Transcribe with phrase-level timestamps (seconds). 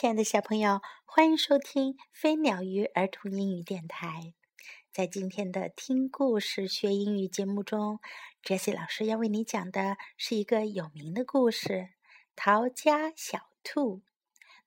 [0.00, 4.32] 亲爱的小朋友，欢迎收听飞鸟鱼儿童英语电台。
[4.90, 8.00] 在今天的听故事学英语节目中
[8.42, 11.68] ，Jessie 老师要为你讲的是一个有名的故事
[12.34, 13.98] 《逃家小兔》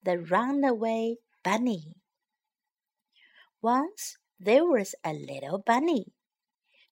[0.04, 1.96] （The Runaway Bunny）。
[3.60, 6.12] Once there was a little bunny。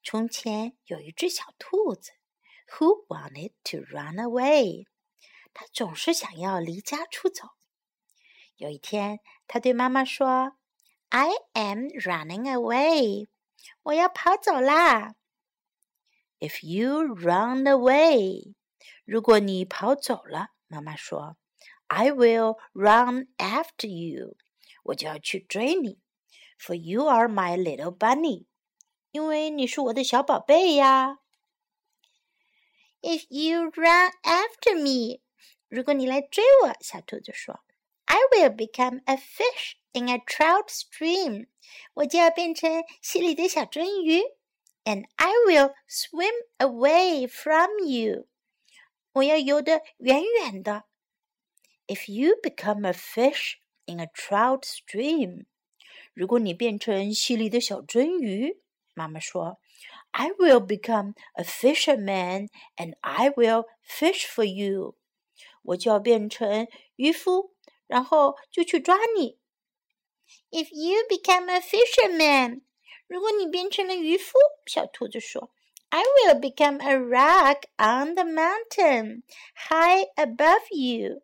[0.03, 2.13] 从前有一只小兔子
[2.71, 4.87] ，who wanted to run away。
[5.53, 7.49] 它总是想要离家出走。
[8.61, 10.55] 有一天，他对妈妈说
[11.09, 13.27] ：“I am running away，
[13.81, 15.15] 我要跑走啦。
[16.39, 18.53] ”If you run away，
[19.03, 21.37] 如果你跑走了，妈妈说
[21.87, 24.37] ：“I will run after you，
[24.83, 25.99] 我就要去追你。
[26.59, 28.45] For you are my little bunny，
[29.09, 31.17] 因为你是我的小宝贝呀。
[33.01, 35.21] ”If you run after me，
[35.67, 37.63] 如果你来追我，小兔子说。
[38.10, 41.48] I will become a fish in a trout stream.
[41.94, 44.22] 我就要变成溪里的小鳟鱼。
[44.84, 48.28] And I will swim away from you.
[49.14, 50.84] 我要游得远远的。
[51.88, 53.54] If you become a fish
[53.86, 55.46] in a trout stream，
[56.14, 58.60] 如果你变成溪里的小鳟鱼，
[58.94, 59.60] 妈妈说，
[60.12, 64.96] I will become a fisherman and I will fish for you。
[65.62, 67.49] 我就要变成渔夫。
[67.91, 69.37] 然后就去抓你。
[70.49, 72.61] If you become a fisherman，
[73.05, 75.51] 如果你变成了渔夫，小兔子说
[75.89, 79.23] ，I will become a rock on the mountain
[79.67, 81.21] high above you。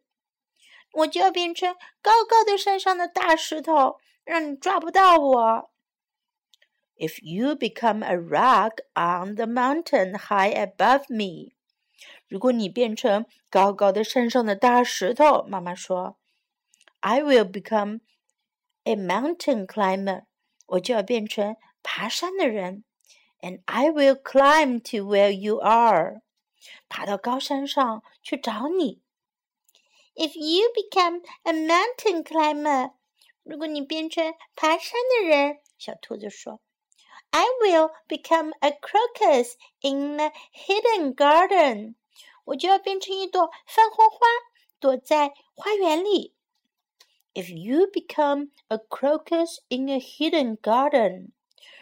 [0.91, 5.71] 我就要变成高高的山上的大石头，让你抓不到我。
[6.97, 11.53] If you become a rock on the mountain high above me，
[12.27, 16.17] 如果你变成高高的山上的大石头，妈妈说。
[17.06, 18.00] I will become
[18.84, 20.24] a mountain climber，
[20.66, 22.84] 我就要变成爬山的人。
[23.40, 26.22] And I will climb to where you are，
[26.88, 29.02] 爬到高山上去找你。
[30.14, 32.92] If you become a mountain climber，
[33.42, 36.60] 如果你变成爬山的人，小兔子说，
[37.30, 41.94] I will become a crocus in a hidden garden，
[42.44, 44.18] 我就要变成一朵番红花，
[44.78, 46.34] 躲在花园里。
[47.36, 51.32] If you become a crocus in a hidden garden，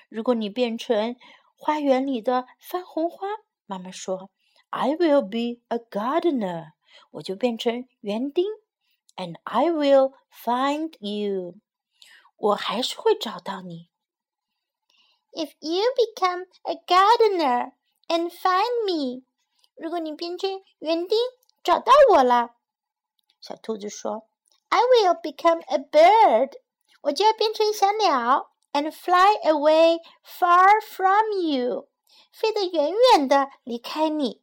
[0.09, 1.17] 如果你变成
[1.57, 3.27] 花园里的番红花，
[3.67, 4.31] 妈妈说，
[4.69, 6.73] I will be a gardener，
[7.11, 8.45] 我就变成园丁，
[9.17, 11.57] and I will find you，
[12.37, 13.89] 我还是会找到你。
[15.33, 17.73] If you become a gardener
[18.07, 19.25] and find me，
[19.75, 21.19] 如果你变成园丁
[21.65, 22.55] 找到我了，
[23.41, 24.29] 小兔子说。
[24.69, 26.53] I will become a bird，
[27.03, 31.89] 我就要变成小鸟，and fly away far from you，
[32.33, 34.43] 飞得远远的离开你。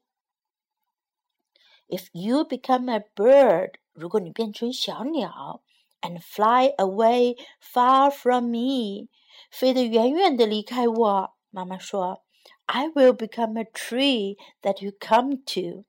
[1.88, 5.62] If you become a bird，如果你变成小鸟，
[6.02, 9.08] and fly away far from me，
[9.50, 12.25] 飞得远远的离开我，妈妈说，
[12.66, 15.85] I will become a tree that you come to。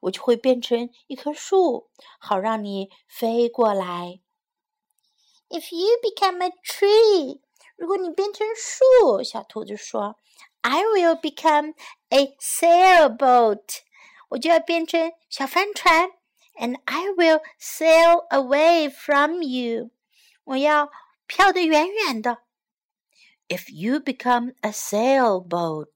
[0.00, 4.20] 我就会变成一棵树，好让你飞过来。
[5.48, 7.40] If you become a tree，
[7.76, 10.16] 如果你变成树，小兔子说
[10.60, 11.74] ，I will become
[12.10, 13.62] a sailboat，
[14.28, 16.10] 我就要变成小帆船
[16.60, 19.90] ，and I will sail away from you，
[20.44, 20.90] 我要
[21.26, 22.42] 飘得远远的。
[23.48, 25.88] If you become a sailboat，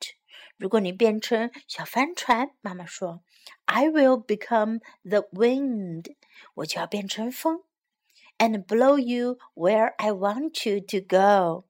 [0.57, 3.23] 如果你变成小帆船，妈妈说。
[3.66, 6.16] I will become the wind，
[6.56, 7.64] 我就要变成风，
[8.38, 11.66] and blow you where I want you to go，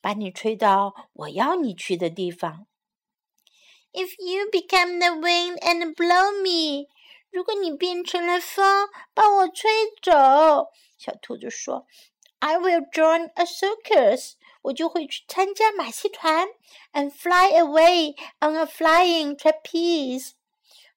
[0.00, 2.66] 把你吹到我要你去的地方。
[3.92, 6.88] If you become the wind and blow me，
[7.30, 9.70] 如果你变成了风，把我吹
[10.02, 11.86] 走，小兔子说，
[12.38, 16.48] I will join a circus，我就会去参加马戏团，
[16.92, 20.32] and fly away on a flying trapeze。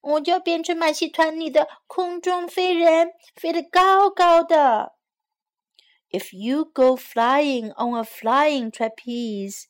[0.05, 4.93] 我就要变成马戏团里的空中飞人，飞得高高的。
[6.11, 9.63] If you go flying on a flying trapeze，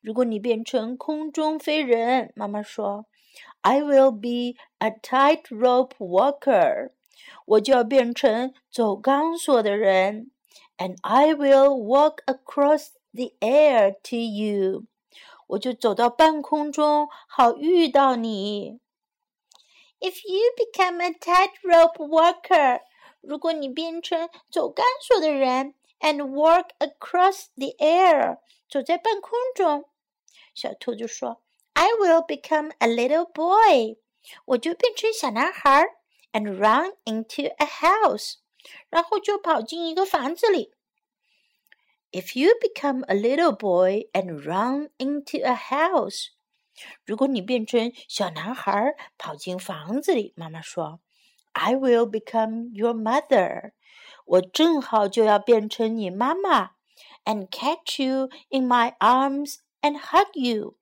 [0.00, 3.06] 如果你变成空中飞人，妈妈说
[3.62, 6.92] ，I will be a tightrope walker，
[7.44, 10.30] 我就要变成走钢索的人。
[10.76, 14.84] And I will walk across the air to you，
[15.48, 18.78] 我就走到半空中，好遇到你。
[19.99, 22.81] If you become a tightrope walker，
[23.21, 28.39] 如果你变成走钢索的人，and walk across the air，
[28.69, 29.85] 走在半空中，
[30.53, 31.43] 小兔子说：“
[31.73, 33.97] I will become a little boy，
[34.45, 35.85] 我就变成小男孩，
[36.33, 38.35] and run into a house，
[38.89, 40.73] 然后就跑进一个房子里。”
[42.11, 46.27] If you become a little boy and run into a house，
[47.04, 51.00] 如果你变成小男孩跑进房子里，妈妈说
[51.52, 53.72] ，I will become your mother，
[54.24, 56.72] 我正好就要变成你妈妈
[57.24, 60.76] ，and catch you in my arms and hug you，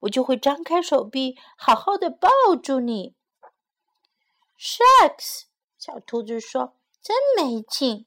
[0.00, 2.28] 我就会张开手臂，好好的抱
[2.62, 3.14] 住你。
[4.58, 5.44] Shucks，
[5.78, 8.06] 小兔子说，真没劲。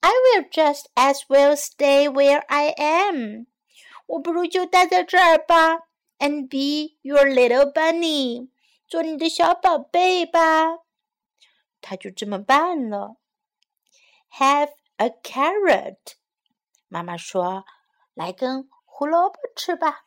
[0.00, 3.46] I will just as well stay where I am.
[4.06, 5.88] 我不如就待在这儿吧
[6.18, 8.50] ，and be your little bunny，
[8.86, 10.78] 做你的小宝贝吧。
[11.80, 13.16] 他就这么办了。
[14.30, 15.98] Have a carrot，
[16.88, 17.64] 妈妈说，
[18.14, 20.06] 来根胡萝卜吃吧。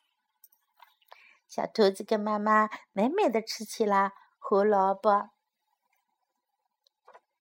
[1.47, 5.29] 小兔子跟妈妈美美的吃起了胡萝卜。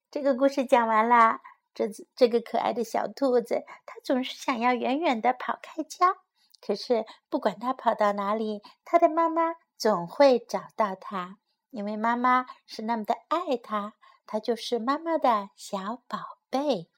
[0.09, 1.41] 这个故事讲完了。
[1.73, 6.15] 这这个可爱的小兔子，它总是想要远远的跑开家。
[6.59, 11.37] 可是不管它跑到哪里，它的妈妈总会找到它，
[11.69, 13.93] 因为妈妈是那么的爱它，
[14.25, 16.89] 它就是妈妈的小宝贝。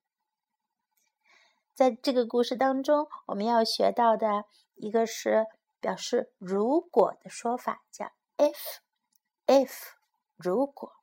[1.76, 4.46] 在这个故事当中，我们要学到的
[4.76, 5.46] 一个是
[5.80, 9.72] 表示如果的说法，叫 if，if，
[10.36, 10.94] 如果。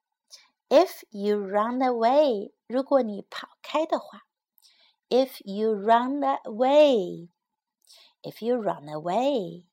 [0.69, 4.25] If you run away，如果你跑开的话
[5.09, 7.29] ；If you run away
[8.27, 9.67] If you run away，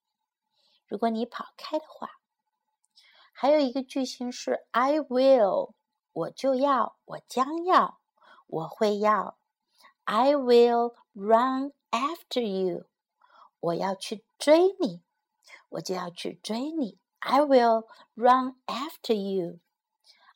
[0.85, 2.19] 如果你跑开的话。
[3.31, 5.73] 还有一个句型是 I will，
[6.11, 7.99] 我就要，我将要，
[8.45, 9.39] 我会要。
[10.03, 12.85] I will run after you，
[13.59, 15.01] 我要去追你，
[15.69, 16.99] 我就要去追你。
[17.19, 19.57] I will run after you。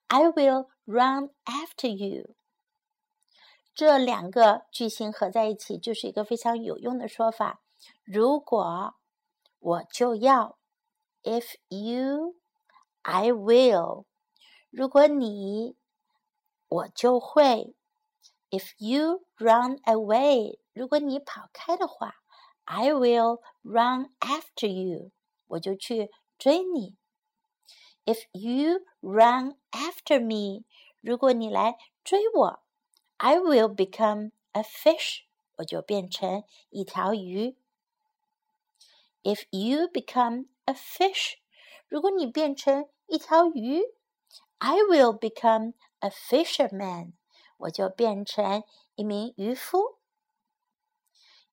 [0.07, 2.33] I will run after you。
[3.75, 7.61] 这两个句型合在一起，就是一个非常有用的说法。
[8.09, 8.95] 如果
[9.59, 10.57] 我就要
[11.23, 14.05] ，if you，I will。
[14.69, 15.75] 如果你，
[16.69, 17.75] 我就会
[18.49, 20.57] ，if you run away。
[20.71, 22.15] 如果你跑开的话
[22.63, 25.11] ，I will run after you。
[25.47, 26.95] 我就去追你。
[28.05, 30.63] If you run after me，
[31.01, 32.63] 如果你来追我
[33.17, 35.23] ，I will become a fish，
[35.57, 37.57] 我就变成一条鱼。
[39.26, 41.34] If you become a fish，
[41.86, 43.82] 如果你变成一条鱼，
[44.58, 47.12] I will become a fisherman，
[47.56, 48.64] 我就变成
[48.94, 49.98] 一名渔夫。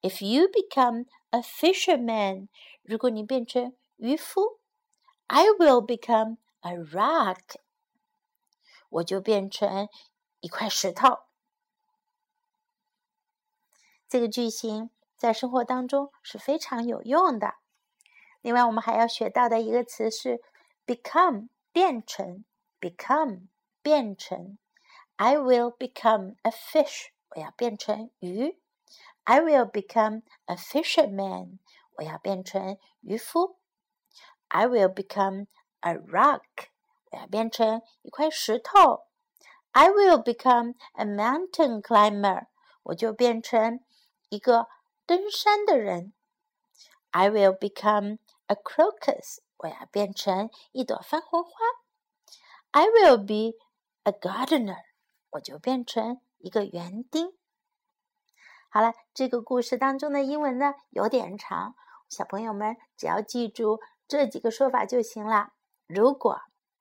[0.02, 2.48] If you become a fisherman，
[2.82, 4.60] 如果你变成渔夫，
[5.28, 7.58] I will become a rock，
[8.90, 9.90] 我就变成
[10.40, 11.20] 一块石头。
[14.08, 17.56] 这个句型在生活当中是非常有用的。
[18.44, 20.42] 另外，我们还要学到的一个词是
[20.86, 22.46] become，变成，
[22.80, 23.48] become，
[23.82, 24.58] 变成。
[25.18, 28.58] I will become a fish，我要变成鱼。
[29.26, 31.60] I will become a fisherman，
[31.96, 33.60] 我要变成渔夫。
[34.48, 35.48] I will become
[35.82, 36.70] a rock，
[37.12, 39.06] 我要变成一块石头。
[39.72, 42.48] I will become a mountain climber，
[42.84, 43.82] 我就变成
[44.30, 44.68] 一个
[45.06, 46.14] 登山的人。
[47.12, 51.51] I will become a crocus，我要变成一朵番红花。
[52.71, 53.57] I will be
[54.03, 54.83] a gardener，
[55.31, 57.37] 我就变成一个园丁。
[58.69, 61.77] 好了，这个故事当中的英文呢有点长，
[62.09, 65.53] 小朋友们只要记住这几个说法就行了。
[65.87, 66.41] 如果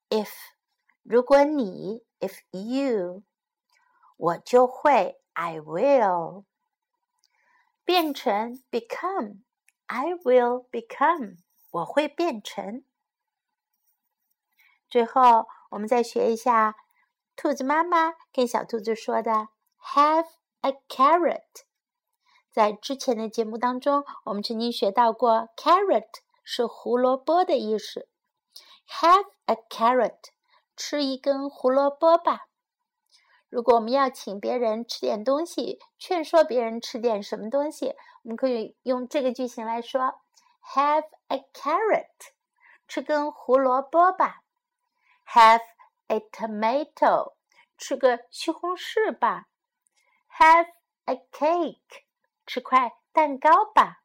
[0.10, 0.32] ，if，
[1.04, 3.24] 如果你，if you，
[4.18, 6.46] 我就会，I will，
[7.86, 11.38] 变成，become，I will become，
[11.74, 12.84] 我会变成。
[14.90, 16.76] 最后，我们再学一下
[17.36, 19.50] 兔子妈妈跟小兔子说的
[19.82, 20.28] ，Have
[20.62, 21.66] a carrot。
[22.52, 26.10] 在之前的节目当中，我们曾经学到过，carrot
[26.44, 28.08] 是胡萝卜的意思。
[28.88, 30.20] Have a carrot，
[30.78, 32.50] 吃一根胡萝卜吧。
[33.50, 40.22] 如果我们要请别人吃点东西，劝说别人吃点什么东西，我们可以用这个句型来说
[40.64, 42.32] ：Have a carrot，
[42.88, 44.44] 吃根胡萝卜吧。
[45.28, 45.62] Have
[46.08, 47.34] a tomato，
[47.78, 49.48] 吃个西红柿吧。
[50.38, 50.68] Have
[51.06, 52.04] a cake，
[52.46, 54.04] 吃块蛋糕吧。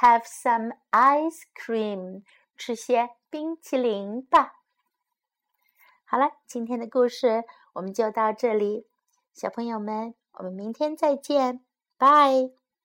[0.00, 2.24] Have some ice cream，
[2.56, 4.60] 吃些冰淇淋吧。
[6.04, 8.86] 好了，今天的故事我们就到这里，
[9.32, 11.64] 小朋友们，我们明天再见，
[11.96, 12.61] 拜。